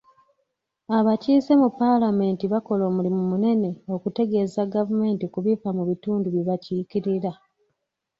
Abakiise 0.97 1.51
mu 1.61 1.69
paalamenti 1.77 2.43
bakola 2.53 2.83
omulimu 2.89 3.21
munene 3.31 3.69
okutegeeza 3.95 4.61
gavumenti 4.75 5.25
ku 5.33 5.39
bifa 5.45 5.69
mu 5.77 5.83
bitundu 5.89 6.27
bye 6.33 6.45
bakiikirira. 6.49 7.31